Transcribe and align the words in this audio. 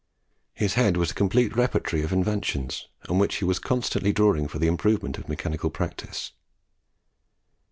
His 0.55 0.73
head 0.73 0.97
was 0.97 1.11
a 1.11 1.13
complete 1.13 1.55
repertory 1.55 2.01
of 2.01 2.11
inventions, 2.11 2.87
on 3.07 3.19
which 3.19 3.35
he 3.35 3.45
was 3.45 3.59
constantly 3.59 4.11
drawing 4.11 4.47
for 4.47 4.57
the 4.57 4.65
improvement 4.65 5.19
of 5.19 5.29
mechanical 5.29 5.69
practice. 5.69 6.31